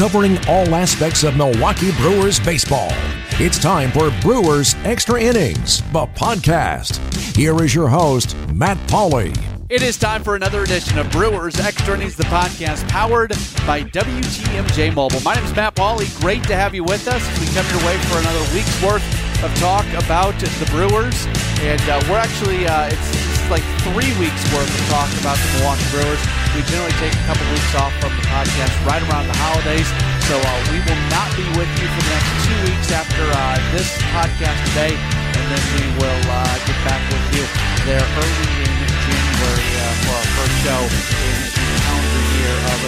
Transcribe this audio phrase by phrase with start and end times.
[0.00, 2.88] covering all aspects of Milwaukee Brewers baseball.
[3.32, 6.96] It's time for Brewers Extra Innings, the podcast.
[7.36, 9.38] Here is your host, Matt Pauley.
[9.68, 13.32] It is time for another edition of Brewers Extra Innings, the podcast powered
[13.66, 15.20] by WTMJ Mobile.
[15.20, 16.18] My name is Matt Pauley.
[16.18, 19.04] Great to have you with us we come your way for another week's worth
[19.44, 21.26] of talk about the Brewers.
[21.60, 23.19] And uh, we're actually, uh, it's
[23.50, 26.22] like three weeks worth of talk about the Milwaukee Brewers.
[26.54, 29.90] We generally take a couple weeks off from the podcast right around the holidays.
[30.30, 33.58] So uh, we will not be with you for the next two weeks after uh,
[33.74, 34.94] this podcast today.
[34.94, 37.44] And then we will uh, get back with you
[37.90, 42.78] there early in January uh, for our first show in the calendar year of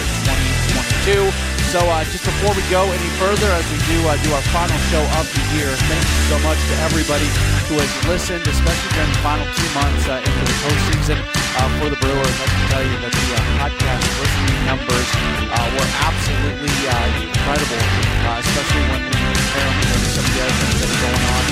[1.43, 1.52] 2022.
[1.73, 4.77] So uh, just before we go any further, as we do uh, do our final
[4.93, 7.25] show of the year, thank you so much to everybody
[7.65, 11.89] who has listened, especially during the final two months uh, into the postseason uh, for
[11.89, 12.29] the Brewers.
[12.29, 15.09] I can tell you that the uh, podcast listening numbers
[15.49, 16.73] uh, were absolutely
[17.25, 17.81] incredible,
[18.37, 21.45] especially when we compare them to some of the other things that are going on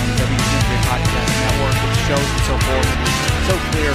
[0.00, 2.88] on the WTMJ Podcast Network with shows and so forth.
[3.04, 3.92] It's so clear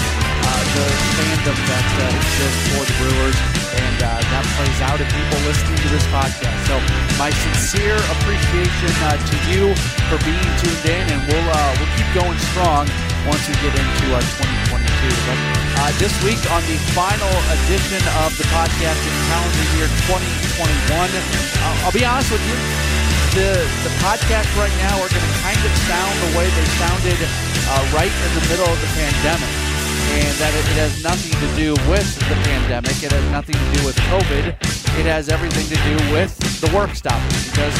[0.75, 3.37] the fandom that exists for the Brewers,
[3.79, 6.59] and that plays out in people listening to this podcast.
[6.67, 6.75] So,
[7.19, 9.71] my sincere appreciation uh, to you
[10.07, 12.87] for being tuned in, and we'll uh, we'll keep going strong
[13.27, 14.25] once we get into our
[14.71, 14.83] 2022.
[15.27, 15.39] But
[15.79, 20.59] uh, this week on the final edition of the podcast in calendar year 2021,
[20.91, 22.57] uh, I'll be honest with you.
[23.35, 23.51] The,
[23.83, 27.83] the podcast right now are going to kind of sound the way they sounded uh,
[27.91, 29.64] right in the middle of the pandemic
[30.15, 33.03] and that it, it, has nothing to do with the pandemic.
[33.03, 34.47] It has nothing to do with COVID.
[34.99, 37.75] It has everything to do with the work stoppage because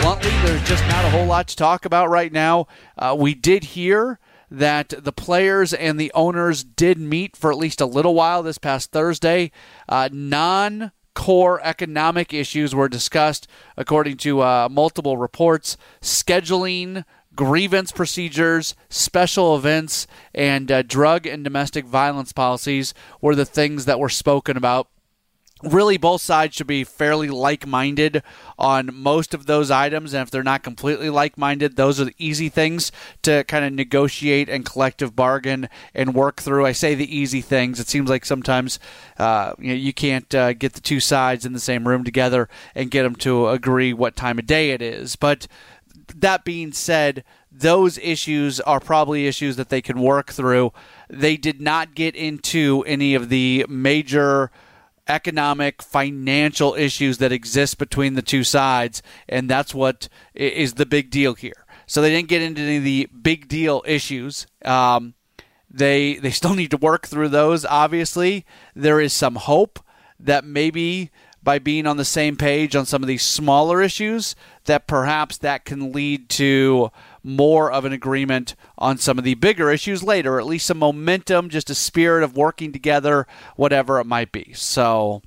[0.00, 2.66] bluntly, there's just not a whole lot to talk about right now.
[2.96, 4.18] Uh, we did hear
[4.50, 8.58] that the players and the owners did meet for at least a little while this
[8.58, 9.50] past Thursday.
[9.88, 13.46] Uh, non core economic issues were discussed,
[13.76, 15.76] according to uh, multiple reports.
[16.00, 17.04] Scheduling,
[17.34, 23.98] grievance procedures, special events, and uh, drug and domestic violence policies were the things that
[23.98, 24.88] were spoken about.
[25.62, 28.24] Really, both sides should be fairly like minded
[28.58, 30.12] on most of those items.
[30.12, 32.90] And if they're not completely like minded, those are the easy things
[33.22, 36.66] to kind of negotiate and collective bargain and work through.
[36.66, 37.78] I say the easy things.
[37.78, 38.80] It seems like sometimes
[39.18, 42.48] uh, you, know, you can't uh, get the two sides in the same room together
[42.74, 45.14] and get them to agree what time of day it is.
[45.14, 45.46] But
[46.20, 50.72] that being said, those issues are probably issues that they can work through.
[51.08, 54.50] They did not get into any of the major
[55.08, 61.10] economic, financial issues that exist between the two sides, and that's what is the big
[61.10, 61.66] deal here.
[61.86, 64.46] So they didn't get into any of the big deal issues.
[64.64, 65.14] Um,
[65.70, 67.64] they they still need to work through those.
[67.64, 69.80] Obviously, there is some hope
[70.18, 71.10] that maybe
[71.42, 75.64] by being on the same page on some of these smaller issues, that perhaps that
[75.64, 76.90] can lead to
[77.24, 81.48] more of an agreement on some of the bigger issues later, at least some momentum,
[81.48, 83.26] just a spirit of working together,
[83.56, 84.52] whatever it might be.
[84.54, 85.22] So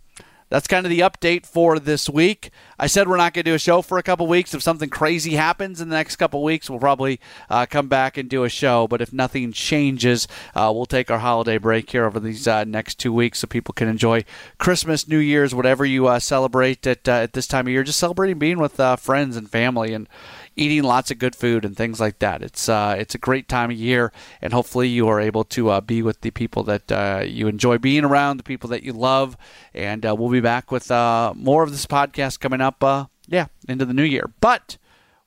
[0.50, 2.52] that's kind of the update for this week.
[2.78, 4.54] I said we're not going to do a show for a couple weeks.
[4.54, 7.20] If something crazy happens in the next couple weeks, we'll probably
[7.50, 8.88] uh, come back and do a show.
[8.88, 13.00] But if nothing changes, uh, we'll take our holiday break here over these uh, next
[13.00, 14.24] two weeks so people can enjoy
[14.58, 17.84] Christmas, New Year's, whatever you uh, celebrate at, uh, at this time of year.
[17.84, 20.08] Just celebrating being with uh, friends and family and
[20.56, 22.42] eating lots of good food and things like that.
[22.42, 24.12] It's uh, it's a great time of year,
[24.42, 27.78] and hopefully you are able to uh, be with the people that uh, you enjoy
[27.78, 29.38] being around, the people that you love,
[29.74, 32.84] and uh, we'll be back with uh, more of this podcast coming up.
[32.84, 34.78] Uh, yeah, into the new year, but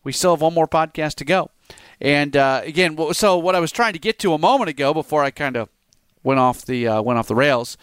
[0.04, 1.50] we still have one more podcast to go.
[2.00, 5.32] And again, so what I was trying to get to a moment ago before I
[5.32, 5.68] kind of
[6.22, 7.76] went off the went off the rails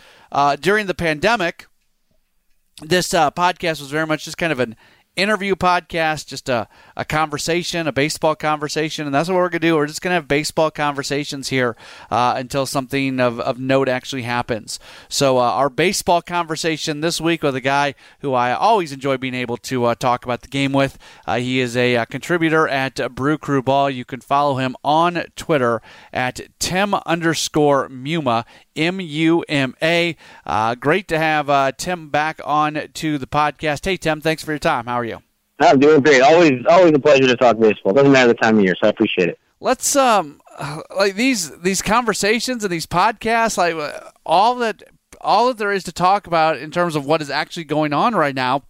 [0.62, 1.68] during the pandemic.
[2.82, 4.78] This podcast was very much just kind of an
[5.16, 9.06] interview podcast, just a, a conversation, a baseball conversation.
[9.06, 9.76] And that's what we're going to do.
[9.76, 11.76] We're just going to have baseball conversations here
[12.10, 14.80] uh, until something of, of note actually happens.
[15.10, 19.34] So, uh, our baseball conversation this week with a guy who I always enjoy being
[19.34, 20.98] able to uh, talk about the game with.
[21.26, 23.90] Uh, he is a, a, uh, contributor at Brew Crew Ball.
[23.90, 25.82] You can follow him on Twitter
[26.12, 30.16] at Tim underscore Muma, M U M A.
[30.46, 33.86] Uh, great to have Tim back on to the podcast.
[33.86, 34.86] Hey, Tim, thanks for your time.
[34.86, 35.22] How are you?
[35.60, 36.22] I'm doing great.
[36.22, 37.94] Always, always a pleasure to talk baseball.
[37.94, 39.40] Doesn't matter the time of year, so I appreciate it.
[39.62, 40.42] Let's um,
[40.96, 43.76] like these these conversations and these podcasts, like
[44.26, 44.84] all that
[45.22, 48.16] all that there is to talk about in terms of what is actually going on
[48.16, 48.64] right now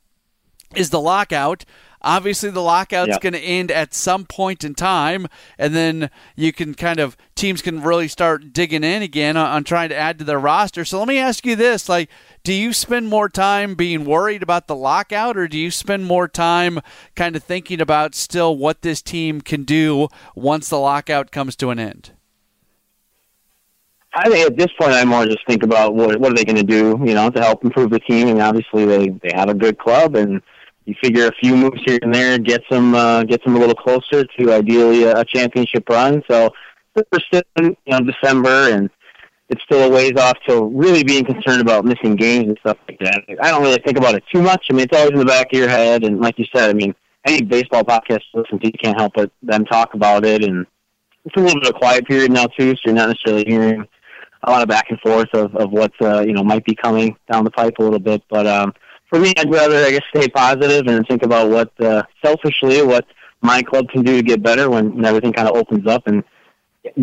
[0.76, 1.66] is the lockout.
[2.06, 5.28] obviously the lockout's going to end at some point in time,
[5.58, 9.64] and then you can kind of teams can really start digging in again on, on
[9.64, 10.86] trying to add to their roster.
[10.86, 12.10] So let me ask you this: like,
[12.46, 16.28] do you spend more time being worried about the lockout, or do you spend more
[16.28, 16.80] time
[17.16, 21.72] kind of thinking about still what this team can do once the lockout comes to
[21.72, 22.12] an end?
[24.14, 26.56] I think at this point, I more just think about what what are they going
[26.56, 28.28] to do, you know, to help improve the team.
[28.28, 30.40] And obviously, they they have a good club, and
[30.86, 34.24] you figure a few moves here and there gets them uh, them a little closer
[34.24, 36.22] to ideally a, a championship run.
[36.30, 36.52] So
[36.96, 38.92] we're still in you know December, and
[39.50, 43.00] it's still a ways off to really being concerned about missing games and stuff like
[43.00, 43.24] that.
[43.42, 44.66] I don't really think about it too much.
[44.70, 46.74] I mean, it's always in the back of your head, and like you said, I
[46.74, 46.96] mean,
[47.26, 50.66] any baseball podcast you listen to, you can't help but them talk about it, and
[51.26, 53.88] it's a little bit of a quiet period now too, so you're not necessarily hearing
[54.44, 57.16] a lot of back and forth of of what uh, you know might be coming
[57.32, 58.24] down the pipe a little bit.
[58.30, 58.74] But um,
[59.10, 63.06] for me, I'd rather I guess stay positive and think about what uh, selfishly what
[63.42, 66.08] my club can do to get better when, when everything kind of opens up.
[66.08, 66.24] And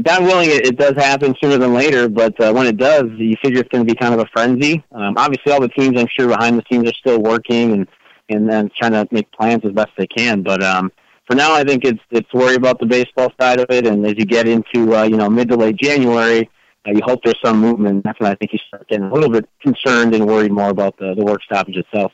[0.02, 2.08] God willing, it, it does happen sooner than later.
[2.08, 4.84] But uh, when it does, you figure it's going to be kind of a frenzy.
[4.92, 7.88] Um, obviously, all the teams I'm sure behind the scenes are still working and
[8.28, 10.42] and then trying to make plans as best they can.
[10.42, 10.90] But um,
[11.26, 13.86] for now, I think it's it's worry about the baseball side of it.
[13.86, 16.48] And as you get into uh, you know mid to late January
[16.86, 18.04] uh, you hope there's some movement.
[18.04, 20.98] That's when I think you start getting a little bit concerned and worried more about
[20.98, 22.12] the, the work stoppage itself.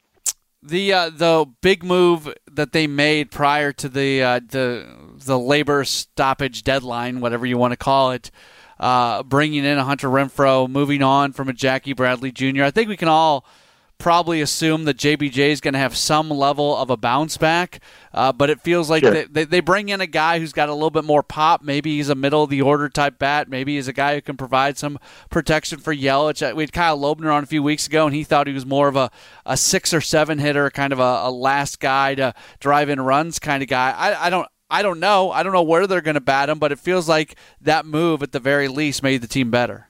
[0.62, 4.87] The uh, the big move that they made prior to the uh, the
[5.25, 8.31] the labor stoppage deadline, whatever you want to call it,
[8.81, 12.65] uh, bringing in a Hunter Renfroe, moving on from a Jackie Bradley Jr.
[12.65, 13.44] I think we can all
[13.99, 17.81] probably assume that JBJ is going to have some level of a bounce back,
[18.15, 19.25] uh, but it feels like sure.
[19.25, 21.62] they, they bring in a guy who's got a little bit more pop.
[21.62, 23.49] Maybe he's a middle of the order type bat.
[23.49, 24.99] Maybe he's a guy who can provide some
[25.31, 26.49] protection for Yelich.
[26.49, 28.67] Uh, we had Kyle Lobner on a few weeks ago, and he thought he was
[28.67, 29.11] more of a,
[29.44, 33.38] a six or seven hitter, kind of a, a last guy to drive in runs
[33.41, 33.91] kind of guy.
[33.91, 34.49] I, I don't.
[34.70, 35.31] I don't know.
[35.31, 38.23] I don't know where they're going to bat him, but it feels like that move
[38.23, 39.88] at the very least made the team better.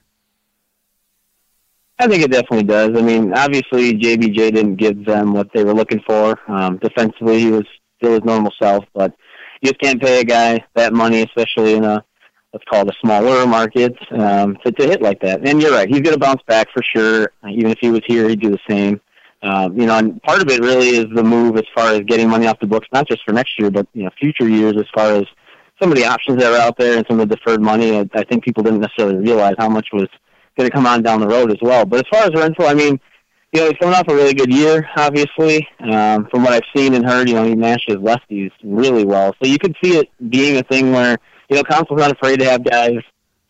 [1.99, 2.91] I think it definitely does.
[2.97, 6.39] I mean, obviously JBJ didn't give them what they were looking for.
[6.49, 7.65] Um, defensively, he was
[7.97, 9.13] still his normal self, but
[9.61, 12.03] you just can't pay a guy that money, especially in a
[12.53, 15.47] let's call it a smaller market, um, to, to hit like that.
[15.47, 17.31] And you're right, he's going to bounce back for sure.
[17.47, 18.99] Even if he was here, he'd do the same.
[19.41, 22.29] Um, you know, and part of it really is the move as far as getting
[22.29, 24.85] money off the books, not just for next year, but you know, future years as
[24.93, 25.23] far as
[25.81, 27.97] some of the options that are out there and some of the deferred money.
[27.97, 30.09] I, I think people didn't necessarily realize how much was
[30.57, 31.85] going to come on down the road as well.
[31.85, 32.99] But as far as rental, I mean,
[33.53, 35.65] you know, he's coming off a really good year, obviously.
[35.79, 39.33] Um, from what I've seen and heard, you know, he matches lefties really well.
[39.41, 41.17] So you could see it being a thing where,
[41.49, 42.99] you know, Counsell's not afraid to have guys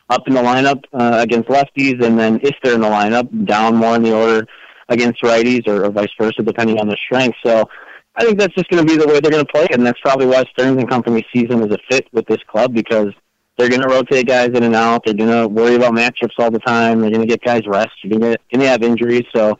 [0.10, 3.76] up in the lineup uh, against lefties, and then if they're in the lineup, down
[3.76, 4.48] more in the order
[4.90, 7.38] against righties, or, or vice versa, depending on their strength.
[7.46, 7.70] So
[8.16, 9.86] I think that's just going to be the way they're going to play it, and
[9.86, 13.14] that's probably why Stearns and Company sees him as a fit with this club because–
[13.60, 15.04] they're going to rotate guys in and out.
[15.04, 17.02] They're going to worry about matchups all the time.
[17.02, 17.92] They're going to get guys rest.
[18.04, 19.26] You're going to have injuries.
[19.36, 19.60] So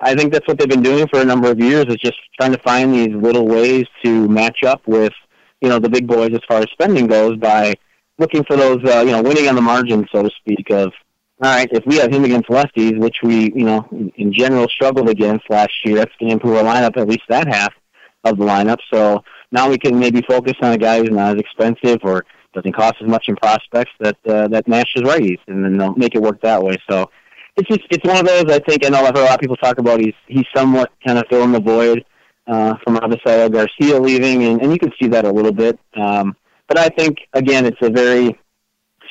[0.00, 2.52] I think that's what they've been doing for a number of years is just trying
[2.52, 5.14] to find these little ways to match up with,
[5.62, 7.74] you know, the big boys as far as spending goes by
[8.18, 10.92] looking for those, uh, you know, winning on the margin, so to speak, of,
[11.40, 15.08] all right, if we have him against lefties, which we, you know, in general struggled
[15.08, 17.72] against last year, that's going to improve our lineup, at least that half
[18.24, 18.78] of the lineup.
[18.92, 22.24] So now we can maybe focus on a guy who's not as expensive or–
[22.54, 26.14] doesn't cost as much in prospects that uh, that matches righties, and then they'll make
[26.14, 26.76] it work that way.
[26.90, 27.10] So
[27.56, 28.44] it's just it's one of those.
[28.44, 30.00] I think I know I've heard a lot of people talk about.
[30.00, 32.04] He's he's somewhat kind of filling the void
[32.46, 35.78] uh, from Avisail Garcia leaving, and, and you can see that a little bit.
[35.94, 38.38] Um, but I think again, it's a very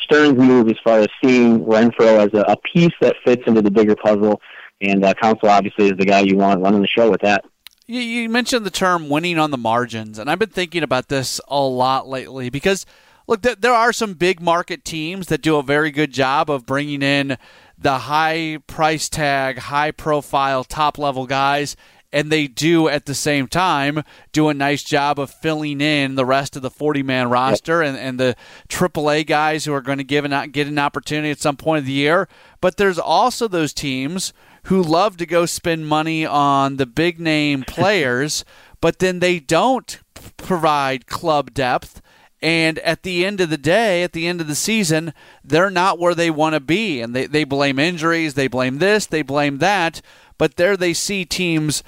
[0.07, 3.71] Stearns move as far as seeing Renfroe as a, a piece that fits into the
[3.71, 4.41] bigger puzzle.
[4.81, 7.45] And uh, Counsell obviously is the guy you want running the show with that.
[7.85, 11.39] You, you mentioned the term winning on the margins, and I've been thinking about this
[11.47, 12.85] a lot lately because–
[13.27, 17.01] look, there are some big market teams that do a very good job of bringing
[17.01, 17.37] in
[17.77, 21.75] the high price tag, high profile, top level guys.
[22.13, 26.25] And they do at the same time do a nice job of filling in the
[26.25, 28.35] rest of the 40 man roster and, and the
[28.69, 31.85] AAA guys who are going to give an, get an opportunity at some point of
[31.85, 32.29] the year.
[32.61, 34.33] But there's also those teams
[34.63, 38.45] who love to go spend money on the big name players,
[38.81, 39.99] but then they don't
[40.37, 42.01] provide club depth
[42.41, 45.13] and at the end of the day, at the end of the season,
[45.43, 47.01] they're not where they want to be.
[47.01, 50.01] And they, they blame injuries, they blame this, they blame that.
[50.37, 51.83] But there they see teams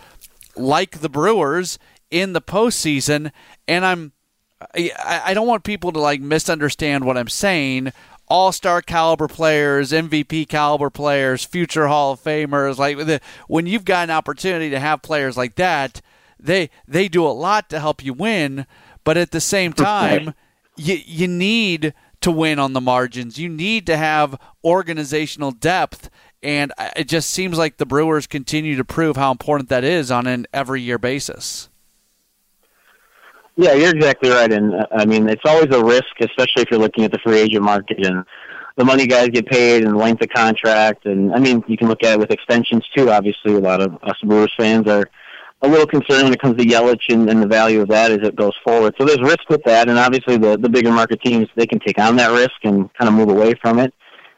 [0.56, 1.78] like the Brewers
[2.10, 3.32] in the postseason.
[3.68, 4.14] And I'm
[4.74, 7.94] I, don't want people to like misunderstand what I'm saying.
[8.28, 12.78] All star caliber players, MVP caliber players, future Hall of Famers.
[12.78, 16.02] Like the, when you've got an opportunity to have players like that,
[16.40, 18.68] they they do a lot to help you win,
[19.10, 20.36] but at the same time,
[20.78, 23.40] you you need to win on the margins.
[23.40, 26.12] You need to have organizational depth,
[26.44, 30.28] and it just seems like the Brewers continue to prove how important that is on
[30.28, 31.70] an every year basis.
[33.56, 36.80] Yeah, you're exactly right, and uh, I mean it's always a risk, especially if you're
[36.80, 38.24] looking at the free agent market and
[38.76, 41.08] the money guys get paid and the length of contract.
[41.08, 43.10] And I mean, you can look at it with extensions too.
[43.10, 45.10] Obviously, a lot of us Brewers fans are
[45.62, 48.20] a little concerned when it comes to Yelich and, and the value of that as
[48.24, 48.96] it goes forward.
[48.98, 52.00] So there's risk with that, and obviously the the bigger market teams they can take
[52.00, 53.94] on that risk and kind of move away from it.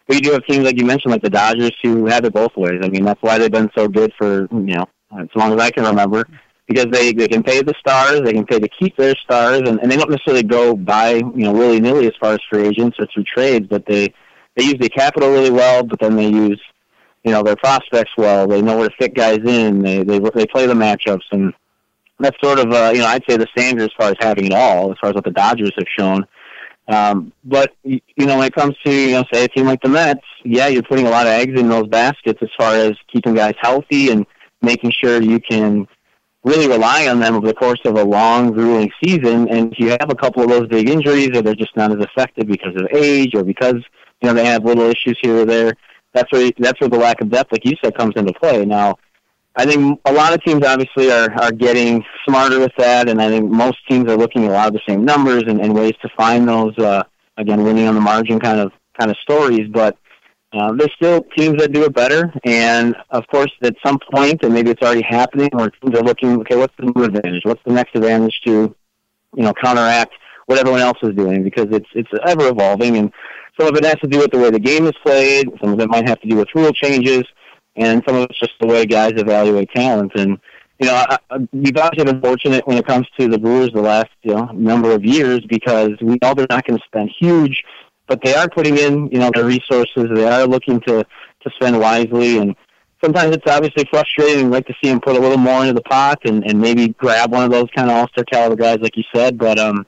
[0.08, 2.56] But you do have teams like you mentioned, like the Dodgers, who have it both
[2.58, 2.80] ways.
[2.84, 4.86] I mean, that's why they've been so good for you know
[5.20, 6.26] as long as I can remember,
[6.68, 9.80] because they they can pay the stars, they can pay to keep their stars, and,
[9.80, 12.98] and they don't necessarily go buy you know willy nilly as far as free agents
[13.00, 14.14] or through trades, but they
[14.56, 16.62] they use the capital really well, but then they use
[17.24, 18.48] you know their prospects well.
[18.48, 19.82] They know where to fit guys in.
[19.82, 21.54] They they they play the matchups, and
[22.20, 24.54] that's sort of uh, you know I'd say the standard as far as having it
[24.54, 26.26] all, as far as what the Dodgers have shown.
[26.88, 29.90] Um, but you know when it comes to you know say a team like the
[29.90, 33.36] Mets, yeah, you're putting a lot of eggs in those baskets as far as keeping
[33.36, 34.26] guys healthy and
[34.62, 35.88] making sure you can
[36.44, 39.48] really rely on them over the course of a long, grueling season.
[39.50, 42.04] And if you have a couple of those big injuries, or they're just not as
[42.04, 43.76] effective because of age, or because
[44.22, 45.74] you know they have little issues here or there,
[46.14, 48.66] that's where that's where the lack of depth, like you said, comes into play.
[48.66, 48.96] Now,
[49.56, 53.30] I think a lot of teams obviously are are getting smarter with that, and I
[53.30, 55.94] think most teams are looking at a lot of the same numbers and, and ways
[56.02, 57.04] to find those uh,
[57.38, 59.98] again winning on the margin kind of kind of stories, but.
[60.54, 64.54] Uh, there's still teams that do it better, and of course, at some point, and
[64.54, 67.42] maybe it's already happening, where teams are looking, okay, what's the new advantage?
[67.46, 68.76] What's the next advantage to,
[69.34, 70.12] you know, counteract
[70.48, 71.42] what everyone else is doing?
[71.42, 73.14] Because it's it's ever evolving, and
[73.62, 75.48] some of it has to do with the way the game is played.
[75.62, 77.24] Some of it might have to do with rule changes,
[77.76, 80.14] and some of it's just the way guys evaluate talent.
[80.16, 80.40] And
[80.80, 83.82] you know, I, I, we've actually been fortunate when it comes to the Brewers the
[83.82, 87.64] last you know number of years because we know they're not going to spend huge,
[88.08, 90.10] but they are putting in you know their resources.
[90.12, 92.56] They are looking to to spend wisely and.
[93.04, 94.46] Sometimes it's obviously frustrating.
[94.46, 96.90] We'd like to see them put a little more into the pot and, and maybe
[96.90, 99.40] grab one of those kind of all-star caliber guys, like you said.
[99.40, 99.88] But um,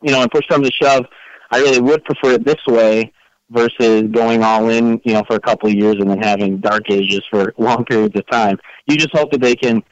[0.00, 1.04] you know, when push comes to shove,
[1.50, 3.12] I really would prefer it this way
[3.50, 6.90] versus going all in, you know, for a couple of years and then having dark
[6.90, 8.58] ages for long periods of time.
[8.86, 9.82] You just hope that they can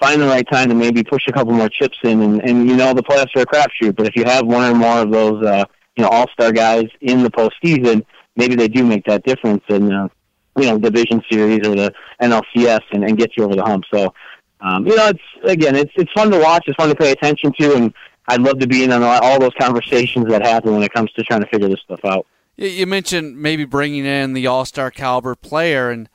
[0.00, 2.76] find the right time to maybe push a couple more chips in, and, and you
[2.76, 3.96] know, the playoffs are a crapshoot.
[3.96, 5.64] But if you have one or more of those, uh,
[5.96, 8.04] you know, all-star guys in the postseason,
[8.36, 10.08] maybe they do make that difference in, uh,
[10.56, 13.84] you know, division series or the NLCS and, and get you over the hump.
[13.92, 14.12] So,
[14.60, 16.64] um, you know, it's again, it's it's fun to watch.
[16.66, 17.94] It's fun to pay attention to, and
[18.26, 21.22] I'd love to be in on all those conversations that happen when it comes to
[21.22, 22.26] trying to figure this stuff out.
[22.56, 26.08] You mentioned maybe bringing in the All Star caliber player, and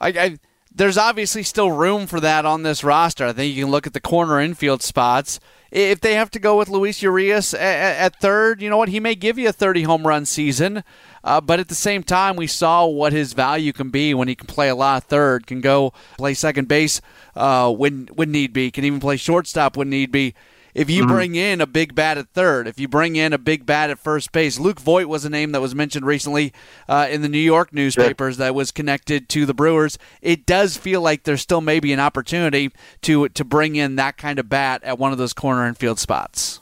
[0.00, 0.38] I, I,
[0.74, 3.26] there's obviously still room for that on this roster.
[3.26, 5.40] I think you can look at the corner infield spots.
[5.70, 8.90] If they have to go with Luis Urias at, at third, you know what?
[8.90, 10.84] He may give you a 30 home run season,
[11.24, 14.34] uh, but at the same time, we saw what his value can be when he
[14.34, 17.00] can play a lot of third, can go play second base
[17.34, 20.34] uh, when when need be, can even play shortstop when need be.
[20.74, 21.12] If you mm-hmm.
[21.12, 23.98] bring in a big bat at third, if you bring in a big bat at
[23.98, 26.52] first base, Luke Voit was a name that was mentioned recently
[26.88, 28.46] uh, in the New York newspapers sure.
[28.46, 29.98] that was connected to the Brewers.
[30.22, 32.70] It does feel like there's still maybe an opportunity
[33.02, 36.60] to to bring in that kind of bat at one of those corner infield spots.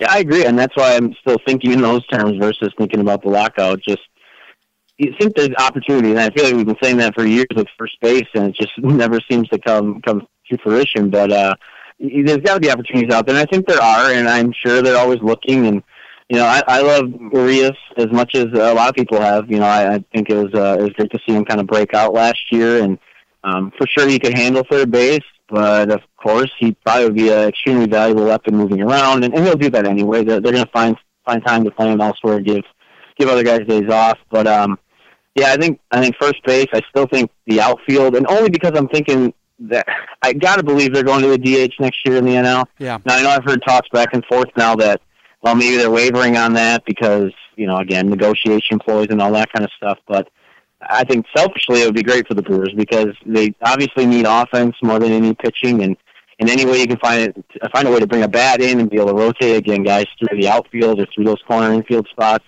[0.00, 3.22] Yeah, I agree, and that's why I'm still thinking in those terms versus thinking about
[3.22, 3.80] the lockout.
[3.86, 4.00] Just
[4.96, 7.66] you think there's opportunity, and I feel like we've been saying that for years with
[7.78, 11.10] first base, and it just never seems to come come to fruition.
[11.10, 11.54] But uh,
[12.00, 14.82] there's got to be opportunities out there, and I think there are, and I'm sure
[14.82, 15.66] they're always looking.
[15.66, 15.82] And
[16.28, 19.50] you know, I, I love Urias as much as a lot of people have.
[19.50, 21.60] You know, I, I think it was uh, it was great to see him kind
[21.60, 22.98] of break out last year, and
[23.44, 25.20] um, for sure he could handle third base.
[25.48, 29.44] But of course, he probably would be an extremely valuable weapon moving around, and, and
[29.44, 30.24] he'll do that anyway.
[30.24, 32.62] They're, they're going to find find time to play him elsewhere, give
[33.18, 34.18] give other guys days off.
[34.30, 34.78] But um,
[35.34, 36.68] yeah, I think I think first base.
[36.72, 39.86] I still think the outfield, and only because I'm thinking that
[40.22, 42.66] I got to believe they're going to a DH next year in the NL.
[42.78, 42.98] Yeah.
[43.04, 45.00] Now I know I've heard talks back and forth now that
[45.42, 49.52] well maybe they're wavering on that because you know again negotiation ploys and all that
[49.52, 49.98] kind of stuff.
[50.08, 50.28] But
[50.82, 54.76] I think selfishly it would be great for the Brewers because they obviously need offense
[54.82, 55.96] more than any pitching and.
[56.38, 58.80] In any way you can find it, find a way to bring a bat in
[58.80, 62.08] and be able to rotate again guys through the outfield or through those corner infield
[62.08, 62.46] spots.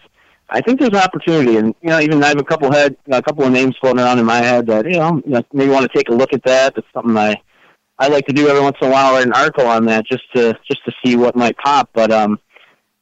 [0.54, 3.22] I think there's an opportunity, and you know, even I have a couple head, a
[3.22, 6.10] couple of names floating around in my head that you know, maybe want to take
[6.10, 6.74] a look at that.
[6.74, 7.40] That's something I
[7.98, 9.14] I like to do every once in a while.
[9.14, 11.88] Write an article on that just to just to see what might pop.
[11.94, 12.38] But um,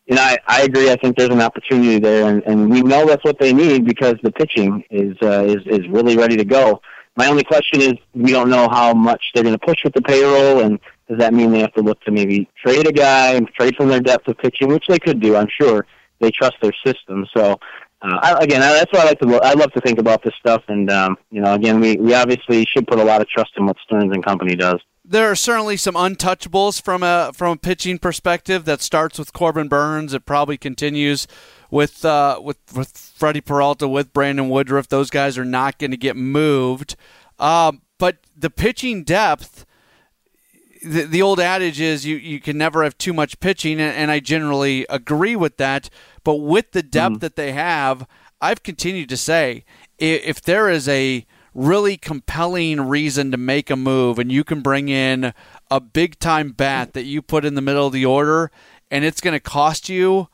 [0.06, 0.90] you know, I, I agree.
[0.90, 4.14] I think there's an opportunity there, and, and we know that's what they need because
[4.22, 6.80] the pitching is uh, is is really ready to go.
[7.16, 10.02] my only question is we don't know how much they're going to push with the
[10.02, 10.78] payroll, and
[11.08, 13.88] does that mean they have to look to maybe trade a guy and trade from
[13.88, 15.84] their depth of pitching, which they could do, I'm sure.
[16.20, 17.58] They trust their system, so.
[18.02, 19.40] Uh, I, again, that's what I like to.
[19.42, 22.64] I love to think about this stuff, and um, you know, again, we, we obviously
[22.64, 25.76] should put a lot of trust in what Stearns and company does there are certainly
[25.76, 28.64] some untouchables from a from a pitching perspective.
[28.64, 30.14] That starts with Corbin Burnes.
[30.14, 31.26] It probably continues
[31.68, 34.88] with uh, with with Freddy Peralta, with Brandon Woodruff.
[34.88, 36.94] Those guys are not going to get moved.
[37.38, 39.66] Um, but the pitching depth.
[40.82, 44.10] The, the old adage is you, you can never have too much pitching, and, and
[44.10, 45.90] I generally agree with that.
[46.24, 47.18] But with the depth mm-hmm.
[47.20, 48.06] that they have,
[48.40, 49.64] I've continued to say
[49.98, 54.88] if there is a really compelling reason to make a move and you can bring
[54.88, 55.34] in
[55.70, 58.50] a big time bat that you put in the middle of the order
[58.90, 60.28] and it's going to cost you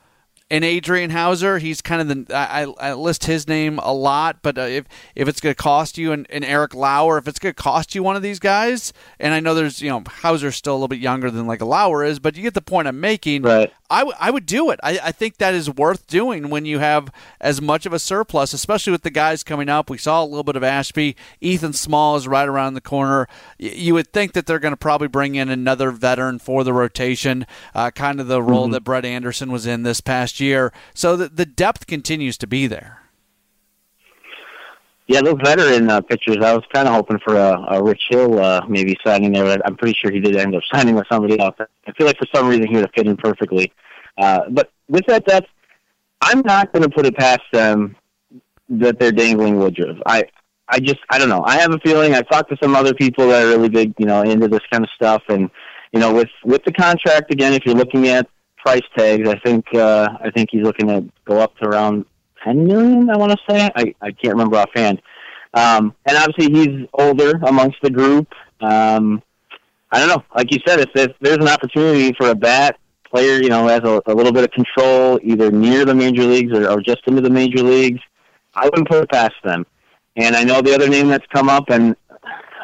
[0.50, 4.57] and Adrian Houser, he's kind of the I, I list his name a lot, but
[4.57, 4.85] uh, if
[5.15, 7.95] if it's going to cost you and, and Eric Lauer, if it's going to cost
[7.95, 10.88] you one of these guys, and I know there's you know Houser's still a little
[10.88, 13.43] bit younger than like Lauer is, but you get the point I'm making.
[13.43, 13.73] Right.
[13.90, 14.81] I, w- I would do it.
[14.83, 18.52] I, I think that is worth doing when you have as much of a surplus,
[18.52, 19.88] especially with the guys coming up.
[19.88, 21.16] We saw a little bit of Ashby.
[21.40, 23.28] Ethan Small is right around the corner.
[23.59, 26.73] Y- you would think that they're going to probably bring in another veteran for the
[26.73, 28.73] rotation, uh, kind of the role mm-hmm.
[28.73, 30.73] that Brett Anderson was in this past year.
[30.95, 33.06] So the, the depth continues to be there.
[35.07, 36.39] Yeah, those veteran uh, pitchers.
[36.43, 39.45] I was kind of hoping for a, a Rich Hill uh, maybe signing there.
[39.45, 41.55] But I'm pretty sure he did end up signing with somebody else.
[41.61, 43.73] I feel like for some reason he would have fit in perfectly.
[44.19, 45.49] Uh, but with that depth,
[46.21, 47.95] I'm not going to put it past them
[48.69, 49.99] that they're dangling Woodruff.
[50.07, 50.25] I
[50.69, 51.45] I just I don't know.
[51.45, 52.15] I have a feeling.
[52.15, 54.83] I've talked to some other people that are really big, you know, into this kind
[54.83, 55.49] of stuff, and
[55.93, 59.73] you know, with with the contract again, if you're looking at price tags, I think
[59.75, 62.05] uh, I think he's looking to go up to around
[62.47, 63.11] ten million.
[63.11, 65.03] I want to say I I can't remember offhand.
[65.55, 68.33] Um, and obviously he's older amongst the group.
[68.61, 69.23] Um,
[69.91, 70.23] I don't know.
[70.35, 72.76] Like you said, if, if there's an opportunity for a bat
[73.09, 76.53] player, you know, has a, a little bit of control, either near the major leagues
[76.53, 78.00] or, or just into the major leagues,
[78.54, 79.65] I wouldn't put it past them.
[80.17, 81.97] And I know the other name that's come up, and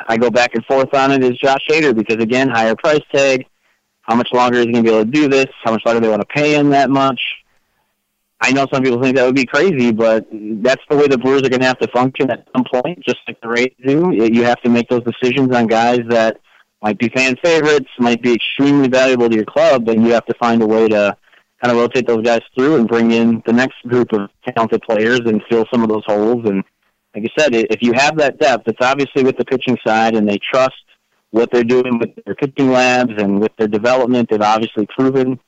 [0.09, 3.47] I go back and forth on it, is Josh Hader because again, higher price tag.
[4.03, 5.47] How much longer is he going to be able to do this?
[5.63, 7.21] How much longer do they want to pay him that much?
[8.45, 11.43] I know some people think that would be crazy, but that's the way the Brewers
[11.43, 14.13] are going to have to function at some point, just like the Rays do.
[14.13, 16.41] You have to make those decisions on guys that
[16.83, 20.35] might be fan favorites, might be extremely valuable to your club, and you have to
[20.35, 21.17] find a way to
[21.63, 25.21] kind of rotate those guys through and bring in the next group of talented players
[25.21, 26.45] and fill some of those holes.
[26.45, 26.65] And
[27.15, 30.29] like I said, if you have that depth, it's obviously with the pitching side, and
[30.29, 30.75] they trust
[31.31, 34.31] what they're doing with their pitching labs and with their development.
[34.31, 35.39] They've obviously proven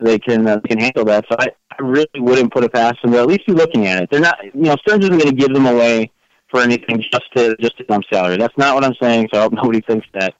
[0.00, 1.24] they can uh, can handle that.
[1.30, 3.12] So I, I really wouldn't put it past them.
[3.12, 4.10] But at least be looking at it.
[4.10, 6.10] They're not, you know, Stearns isn't going to give them away
[6.50, 8.36] for anything just to just to dump salary.
[8.36, 9.28] That's not what I'm saying.
[9.32, 10.34] So I hope nobody thinks that.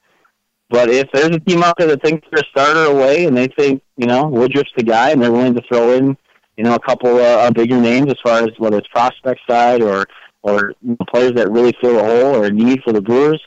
[0.68, 3.48] But if there's a team out there that thinks they're a starter away and they
[3.48, 6.16] think, you know, Woodruff's the guy and they're willing to throw in,
[6.56, 10.06] you know, a couple uh, bigger names as far as whether it's prospect side or
[10.42, 10.72] or
[11.08, 13.42] players that really fill a hole or a need for the Brewers,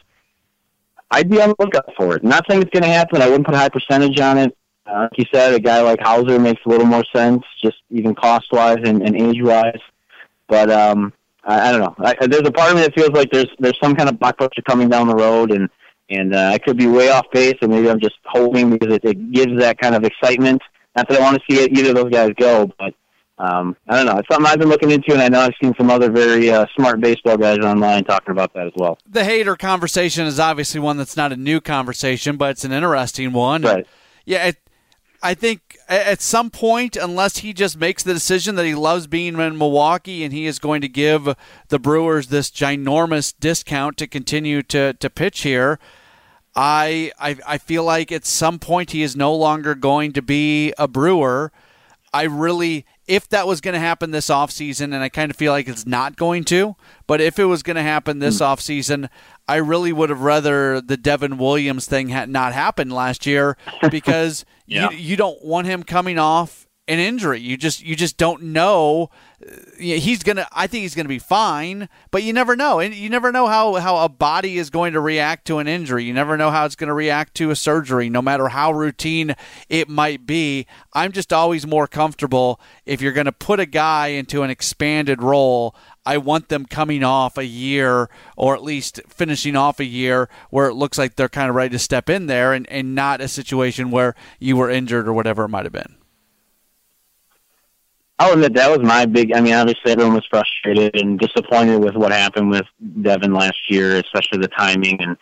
[1.09, 2.23] I'd be on the lookout for it.
[2.23, 3.21] not saying it's going to happen.
[3.21, 4.57] I wouldn't put a high percentage on it.
[4.85, 8.13] Uh, like you said, a guy like Houser makes a little more sense, just even
[8.15, 9.79] cost wise and, and age wise.
[10.47, 11.95] But um, I, I don't know.
[11.99, 14.63] I, there's a part of me that feels like there's there's some kind of blockbuster
[14.67, 15.69] coming down the road, and
[16.09, 19.05] and uh, I could be way off base, and maybe I'm just hoping because it,
[19.05, 20.61] it gives that kind of excitement.
[20.95, 22.93] Not that I want to see either of those guys go, but
[23.39, 24.19] um, I don't know.
[24.19, 26.65] It's something I've been looking into, and I know I've seen some other very uh,
[26.75, 28.99] smart baseball guys online talking about that as well.
[29.09, 33.31] The Hader conversation is obviously one that's not a new conversation, but it's an interesting
[33.33, 33.63] one.
[33.63, 33.87] Right.
[34.25, 34.57] Yeah, it,
[35.25, 39.39] I think at some point, unless he just makes the decision that he loves being
[39.39, 41.33] in Milwaukee and he is going to give
[41.69, 45.79] the Brewers this ginormous discount to continue to, to pitch here,
[46.55, 50.73] I, I I feel like at some point he is no longer going to be
[50.77, 51.51] a Brewer.
[52.13, 55.51] I really if that was going to happen this offseason, and I kind of feel
[55.51, 58.45] like it's not going to, but if it was going to happen this mm.
[58.45, 59.09] offseason,
[59.47, 63.57] I really would have rather the Devin Williams thing had not happened last year
[63.91, 64.89] because yeah.
[64.89, 67.39] you, you don't want him coming off an injury.
[67.39, 69.09] You just you just don't know.
[69.41, 70.47] Uh, he's gonna.
[70.51, 73.75] I think he's gonna be fine, but you never know, and you never know how
[73.75, 76.03] how a body is going to react to an injury.
[76.03, 79.35] You never know how it's going to react to a surgery, no matter how routine
[79.69, 80.67] it might be.
[80.93, 85.21] I'm just always more comfortable if you're going to put a guy into an expanded
[85.21, 85.75] role.
[86.05, 90.67] I want them coming off a year or at least finishing off a year where
[90.67, 93.27] it looks like they're kind of ready to step in there and, and not a
[93.27, 95.95] situation where you were injured or whatever it might have been.
[98.19, 99.33] I'll admit that was my big.
[99.33, 102.65] I mean, obviously everyone was frustrated and disappointed with what happened with
[103.01, 105.17] Devin last year, especially the timing and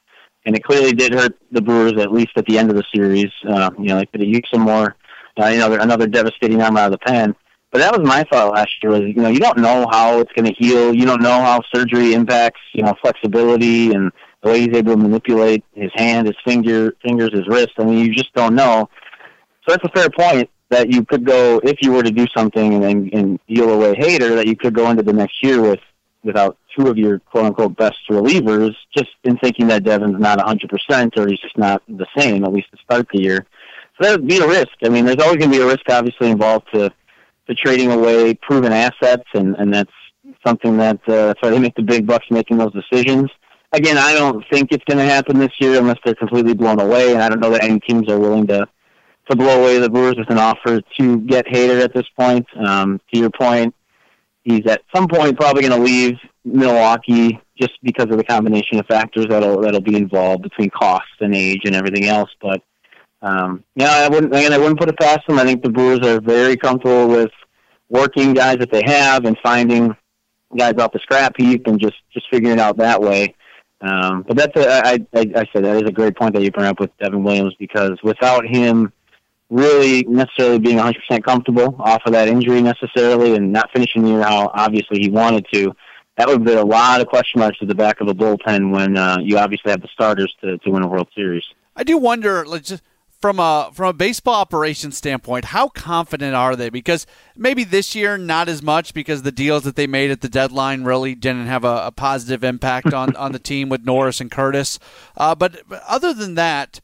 [0.45, 3.31] and it clearly did hurt the Brewers at least at the end of the series.
[3.47, 4.95] Uh, you know, they could have used some more.
[5.39, 7.35] Uh, you know, another devastating arm out of the pen.
[7.71, 8.91] But that was my thought last year.
[8.91, 10.93] Was you know you don't know how it's going to heal.
[10.93, 14.11] You don't know how surgery impacts you know flexibility and
[14.43, 17.71] the way he's able to manipulate his hand, his finger, fingers, his wrist.
[17.77, 18.89] I mean, you just don't know.
[19.67, 22.83] So that's a fair point that you could go if you were to do something
[22.83, 25.79] and, and deal away Hader that you could go into the next year with
[26.23, 31.17] without two of your quote unquote best relievers, just in thinking that Devin's not 100%
[31.17, 33.45] or he's just not the same at least to start the year.
[33.97, 34.71] So that would be a risk.
[34.83, 36.91] I mean, there's always going to be a risk obviously involved to
[37.51, 39.91] to trading away proven assets, and and that's
[40.45, 43.29] something that uh, that's why they make the big bucks making those decisions.
[43.73, 47.13] Again, I don't think it's going to happen this year unless they're completely blown away,
[47.13, 48.67] and I don't know that any teams are willing to
[49.29, 52.45] to blow away the Brewers with an offer to get Hader at this point.
[52.57, 53.73] Um, to your point,
[54.43, 58.85] he's at some point probably going to leave Milwaukee just because of the combination of
[58.87, 62.29] factors that'll that'll be involved between costs and age and everything else.
[62.41, 62.61] But
[63.21, 65.37] um, yeah, I wouldn't again I wouldn't put it past them.
[65.37, 67.31] I think the Brewers are very comfortable with
[67.91, 69.95] working guys that they have and finding
[70.57, 73.35] guys off the scrap heap and just just figuring it out that way.
[73.81, 76.51] Um, but that's a, I, I, I said that is a great point that you
[76.51, 78.93] bring up with Devin Williams because without him
[79.49, 84.21] really necessarily being 100% comfortable off of that injury necessarily and not finishing the year
[84.21, 85.75] how obviously he wanted to,
[86.17, 88.97] that would be a lot of question marks at the back of the bullpen when
[88.97, 91.43] uh, you obviously have the starters to, to win a World Series.
[91.75, 92.83] I do wonder, like, just
[93.21, 96.69] from a from a baseball operation standpoint, how confident are they?
[96.69, 97.05] Because
[97.35, 100.83] maybe this year not as much because the deals that they made at the deadline
[100.83, 104.79] really didn't have a, a positive impact on, on the team with Norris and Curtiss.
[105.15, 106.81] Uh, but, but other than that,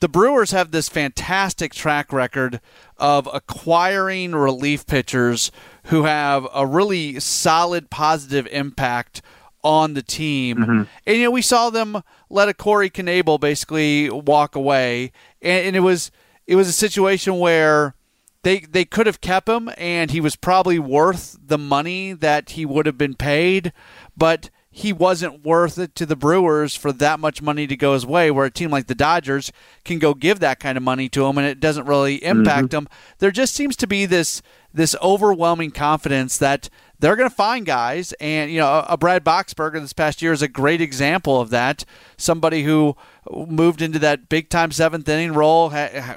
[0.00, 2.60] the Brewers have this fantastic track record
[2.98, 5.50] of acquiring relief pitchers
[5.84, 9.22] who have a really solid positive impact
[9.64, 10.58] on the team.
[10.58, 10.82] Mm-hmm.
[11.06, 15.10] And you know, we saw them let a Corey Knebel basically walk away,
[15.44, 16.10] and, and, it was
[16.46, 17.94] it was a situation where
[18.42, 22.66] they they could have kept him, and he was probably worth the money that he
[22.66, 23.72] would have been paid,
[24.16, 28.04] but he wasn't worth it to the Brewers for that much money to go his
[28.04, 29.52] way, where a team like the Dodgers
[29.84, 32.84] can go give that kind of money to him and it doesn't really impact mm-hmm.
[32.84, 32.88] them.
[33.20, 38.12] There just seems to be this this overwhelming confidence that they're going to find guys.
[38.14, 41.84] And, you know, a Brad Boxberger this past year is a great example of that.
[42.16, 42.96] Somebody who
[43.30, 46.16] moved into that big time seventh inning role, ha- ha-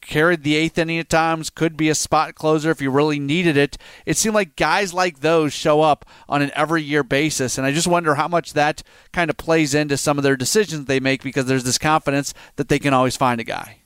[0.00, 3.56] carried the eighth inning at times, could be a spot closer if you really needed
[3.56, 3.76] it.
[4.06, 7.58] It seemed like guys like those show up on an every year basis.
[7.58, 8.82] And I just wonder how much that
[9.12, 12.68] kind of plays into some of their decisions they make because there's this confidence that
[12.68, 13.82] they can always find a guy.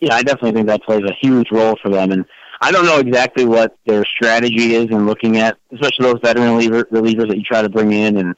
[0.00, 2.12] Yeah, I definitely think that plays a huge role for them.
[2.12, 2.26] And
[2.60, 6.84] I don't know exactly what their strategy is in looking at, especially those veteran reliever,
[6.84, 8.34] relievers that you try to bring in, and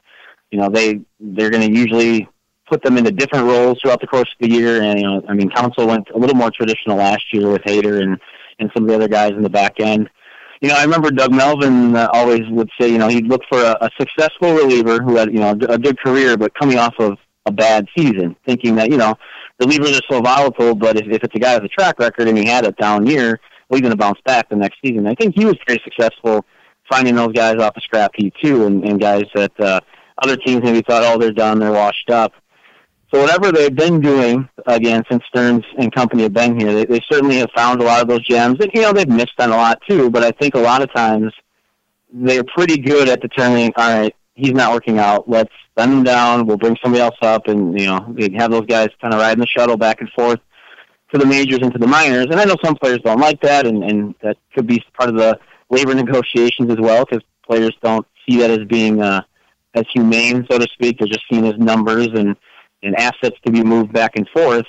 [0.50, 2.28] you know they they're going to usually
[2.70, 4.82] put them into different roles throughout the course of the year.
[4.82, 8.02] And you know, I mean, Counsell went a little more traditional last year with Hader
[8.02, 8.18] and
[8.58, 10.10] and some of the other guys in the back end.
[10.60, 13.62] You know, I remember Doug Melvin uh, always would say, you know, he'd look for
[13.62, 17.16] a, a successful reliever who had, you know, a good career, but coming off of
[17.46, 19.14] a bad season, thinking that, you know,
[19.62, 22.36] relievers are so volatile, but if, if it's a guy with a track record and
[22.36, 25.06] he had a down year, well, he's going to bounce back the next season.
[25.06, 26.44] I think he was very successful
[26.90, 29.80] finding those guys off the scrap heap too, and, and guys that uh,
[30.22, 32.32] other teams maybe thought, oh, they're done, they're washed up.
[33.12, 37.00] So whatever they've been doing again since Stearns and company have been here, they, they
[37.10, 38.58] certainly have found a lot of those gems.
[38.60, 40.92] And you know they've missed on a lot too, but I think a lot of
[40.92, 41.32] times
[42.12, 43.72] they're pretty good at determining.
[43.76, 45.28] All right, he's not working out.
[45.28, 46.46] Let's send him down.
[46.46, 49.40] We'll bring somebody else up, and you know they have those guys kind of riding
[49.40, 50.40] the shuttle back and forth
[51.12, 52.26] to the majors and to the minors.
[52.26, 55.16] And I know some players don't like that, and, and that could be part of
[55.16, 55.38] the
[55.70, 59.22] labor negotiations as well, because players don't see that as being uh,
[59.74, 60.98] as humane, so to speak.
[60.98, 62.36] They're just seen as numbers and,
[62.82, 64.66] and assets to be moved back and forth.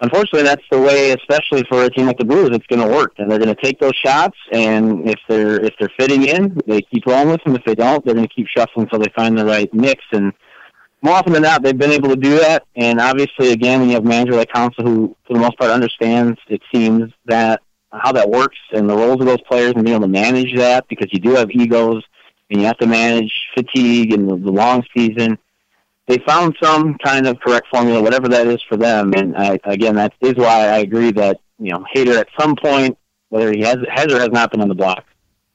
[0.00, 3.14] Unfortunately, that's the way, especially for a team like the Brewers, it's going to work,
[3.16, 4.36] and they're going to take those shots.
[4.52, 7.56] And if they're if they're fitting in, they keep rolling with them.
[7.56, 10.04] If they don't, they're going to keep shuffling until they find the right mix.
[10.12, 10.34] And
[11.00, 12.64] more often than not, they've been able to do that.
[12.76, 15.70] And obviously, again, when you have a manager like Counsell who, for the most part,
[15.70, 19.96] understands, it seems, that how that works and the roles of those players and being
[19.96, 22.02] able to manage that because you do have egos
[22.50, 25.38] and you have to manage fatigue and the long season.
[26.08, 29.12] They found some kind of correct formula, whatever that is for them.
[29.14, 32.96] And I, again, that is why I agree that you know Hader at some point,
[33.28, 35.04] whether he has has or has not been on the block,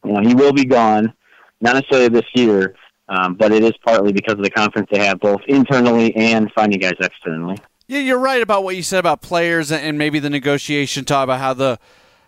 [0.05, 1.13] you know, he will be gone.
[1.61, 2.75] Not necessarily this year,
[3.07, 6.79] um, but it is partly because of the confidence they have both internally and finding
[6.79, 7.57] guys externally.
[7.87, 11.39] Yeah, you're right about what you said about players and maybe the negotiation talk about
[11.39, 11.77] how the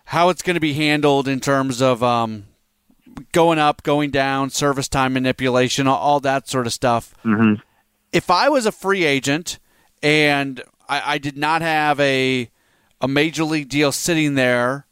[0.06, 2.44] how it's going to be handled in terms of um,
[3.32, 7.14] going up, going down, service time manipulation, all, that sort of stuff.
[7.24, 7.54] Mm-hmm.
[8.14, 9.58] If I was a free agent
[10.00, 12.48] and I, I did not have a
[13.00, 14.86] a major league deal sitting there,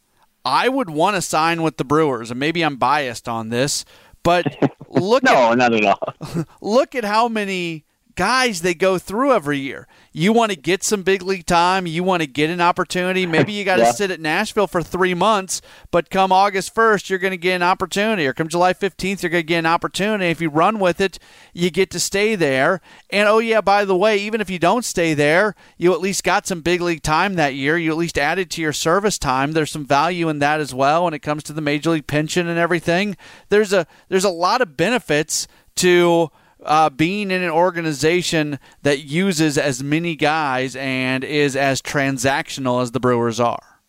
[0.45, 2.33] I would want to sign with the Brewers.
[2.33, 3.85] And maybe I'm biased on this,
[4.25, 4.45] but
[4.89, 6.15] look no, at, not at all.
[6.61, 7.85] look at how many
[8.23, 9.89] guys they go through every year.
[10.13, 13.27] You want to get some big league time, you want to get an opportunity.
[13.27, 13.91] Maybe you got to Yeah.
[13.91, 17.65] sit at Nashville for three months, but come August 1st, you're going to get an
[17.65, 20.31] opportunity, or come July 15th, you're going to get an opportunity.
[20.31, 21.19] If you run with it,
[21.53, 22.81] you get to stay there.
[23.11, 26.23] And oh, yeah, by the way, even if you don't stay there, you at least
[26.23, 27.77] got some big league time that year.
[27.77, 29.51] You at least added to your service time.
[29.51, 32.47] There's some value in that as well when it comes to the major league pension
[32.47, 33.17] and everything.
[33.49, 36.31] There's a there's a lot of benefits to
[36.65, 42.93] uh, being in an organization that uses as many guys and is as transactional as
[42.93, 43.81] the Brewers are.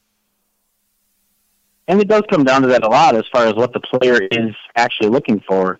[1.87, 4.21] And it does come down to that a lot as far as what the player
[4.31, 5.79] is actually looking for.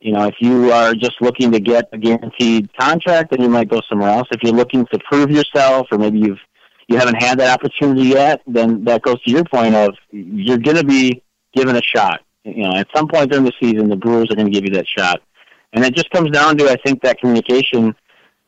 [0.00, 3.68] You know, if you are just looking to get a guaranteed contract, then you might
[3.68, 4.28] go somewhere else.
[4.30, 6.40] If you're looking to prove yourself, or maybe you've
[6.88, 10.76] you haven't had that opportunity yet, then that goes to your point of you're going
[10.76, 11.22] to be
[11.54, 12.20] given a shot.
[12.44, 14.74] You know, at some point during the season, the Brewers are going to give you
[14.74, 15.22] that shot,
[15.74, 17.94] and it just comes down to I think that communication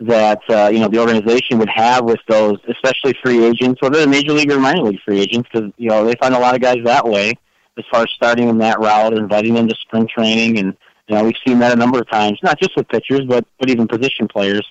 [0.01, 4.09] that uh, you know the organization would have with those, especially free agents, whether they're
[4.09, 6.61] major league or minor league free agents, because you know they find a lot of
[6.61, 7.35] guys that way
[7.79, 10.77] as far as starting them that route, inviting them to spring training, and
[11.09, 13.71] you know we've seen that a number of times, not just with pitchers, but but
[13.71, 14.67] even position players.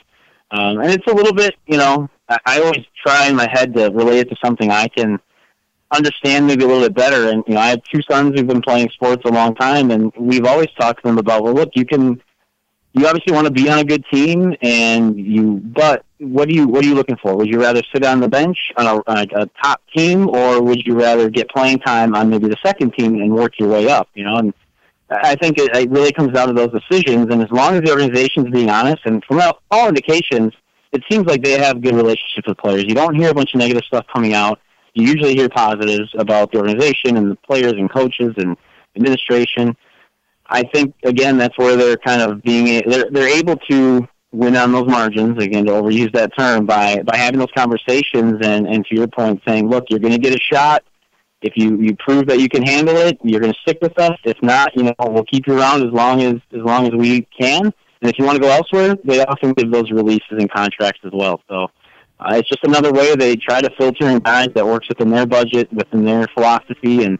[0.52, 3.74] Um, and it's a little bit, you know, I, I always try in my head
[3.74, 5.20] to relate it to something I can
[5.92, 7.30] understand maybe a little bit better.
[7.30, 10.12] And you know, I have two sons who've been playing sports a long time, and
[10.18, 12.22] we've always talked to them about, well, look, you can
[12.98, 15.62] you obviously want to be on a good team, and you.
[15.64, 17.36] But what do you what are you looking for?
[17.36, 20.86] Would you rather sit on the bench on a, on a top team, or would
[20.86, 24.08] you rather get playing time on maybe the second team and work your way up?
[24.14, 24.54] You know, and
[25.10, 27.28] I think it, it really comes down to those decisions.
[27.32, 30.54] And as long as the organization's being honest, and from all indications,
[30.94, 32.86] it seems like they have good relationships with players.
[32.86, 34.60] You don't hear a bunch of negative stuff coming out.
[34.94, 38.56] You usually hear positives about the organization and the players and coaches and
[38.96, 39.76] administration.
[40.48, 44.72] I think again that's where they're kind of being they're they're able to win on
[44.72, 48.96] those margins again to overuse that term by by having those conversations and and to
[48.96, 50.84] your point saying look you're going to get a shot.
[51.42, 54.18] If you you prove that you can handle it you're going to stick with us.
[54.24, 57.28] If not you know we'll keep you around as long as as long as we
[57.40, 57.66] can.
[58.02, 61.12] And if you want to go elsewhere they often give those releases and contracts as
[61.14, 61.42] well.
[61.50, 61.68] So
[62.20, 65.26] uh, it's just another way they try to filter in guys that works within their
[65.26, 67.18] budget within their philosophy and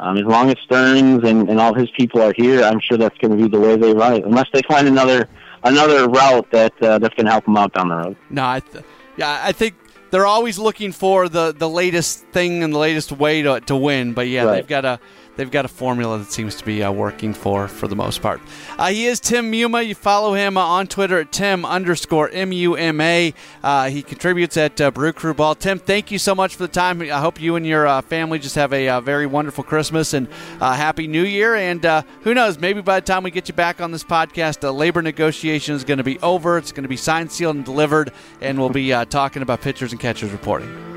[0.00, 3.16] um, as long as Stearns and, and all his people are here, I'm sure that's
[3.18, 4.24] going to be the way they run it.
[4.24, 5.28] Unless they find another
[5.62, 8.16] another route that uh, that's going to help them out down the road.
[8.30, 8.84] No, I th-
[9.16, 9.74] yeah, I think
[10.10, 14.12] they're always looking for the, the latest thing and the latest way to, to win.
[14.14, 14.54] But yeah, Right.
[14.56, 14.98] they've got a
[15.36, 18.40] they've got a formula that seems to be uh, working for for the most part.
[18.78, 19.86] Uh, he is Tim Muma.
[19.86, 23.34] You follow him uh, on Twitter at Tim underscore M U M A.
[23.62, 25.54] Uh, he contributes at uh, Brew Crew Ball.
[25.54, 27.02] Tim, thank you so much for the time.
[27.02, 30.28] I hope you and your uh, family just have a uh, very wonderful Christmas and
[30.60, 31.54] happy New Year.
[31.54, 31.84] And
[32.22, 35.02] who knows, maybe by the time we get you back on this podcast, the labor
[35.02, 36.58] negotiation is going to be over.
[36.58, 40.00] It's going to be signed, sealed, and delivered, and we'll be talking about pitchers and
[40.00, 40.89] catchers reporting.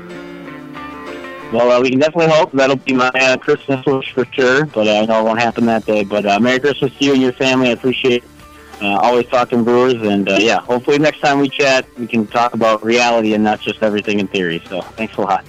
[1.54, 4.88] Well, uh, we can definitely hope that'll be my uh, Christmas wish for sure, but
[4.88, 6.02] uh, I know it won't happen that day.
[6.02, 7.68] But uh, Merry Christmas to you and your family.
[7.68, 8.24] I appreciate
[8.82, 12.84] uh, always talking Brewers, and yeah, hopefully next time we chat, we can talk about
[12.84, 14.64] reality and not just everything in theory.
[14.68, 15.44] So thanks a lot.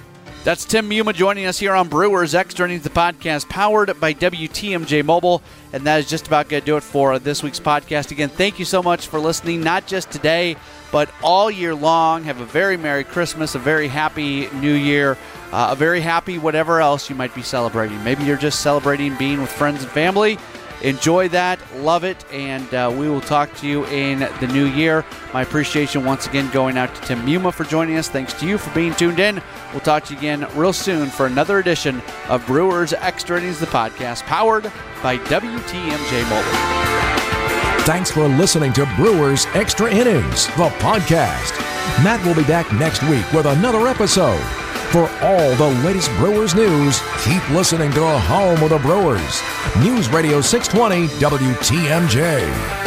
[0.46, 5.04] That's Tim Muma joining us here on Brewers Extra Innings, the podcast powered by WTMJ
[5.04, 5.42] Mobile.
[5.72, 8.12] And that is just about going to do it for this week's podcast.
[8.12, 10.54] Again, thank you so much for listening, not just today,
[10.92, 12.22] but all year long.
[12.22, 15.18] Have a very Merry Christmas, a very happy New Year,
[15.52, 18.02] uh, a very happy whatever else you might be celebrating.
[18.04, 20.38] Maybe you're just celebrating being with friends and family.
[20.82, 25.04] Enjoy that, love it, and uh, we will talk to you in the new year.
[25.32, 28.08] My appreciation once again going out to Tim Muma for joining us.
[28.08, 29.42] Thanks to you for being tuned in.
[29.72, 33.66] We'll talk to you again real soon for another edition of Brewers Extra Innings, the
[33.66, 34.70] podcast powered
[35.02, 37.82] by WTMJ Mobile.
[37.84, 41.56] Thanks for listening to Brewers Extra Innings, the podcast.
[42.04, 44.65] Matt will be back next week with another episode.
[44.90, 49.42] For all the latest Brewers news, keep listening to the home of the Brewers.
[49.80, 52.85] News Radio 620 WTMJ.